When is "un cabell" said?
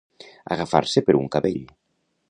1.21-1.63